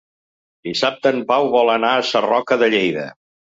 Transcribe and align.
Dissabte 0.67 1.11
en 1.17 1.21
Pau 1.33 1.51
vol 1.57 1.71
anar 1.75 1.93
a 1.99 2.09
Sarroca 2.15 2.61
de 2.65 2.73
Lleida. 2.77 3.09